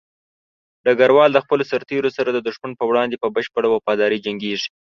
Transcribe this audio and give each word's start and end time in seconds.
ډګروال 0.85 1.29
د 1.33 1.37
خپلو 1.45 1.63
سرتېرو 1.71 2.09
سره 2.17 2.29
د 2.31 2.39
دښمن 2.47 2.71
په 2.79 2.83
وړاندې 2.89 3.15
په 3.19 3.27
بشپړه 3.35 3.67
وفاداري 3.71 4.17
جنګيږي. 4.25 4.69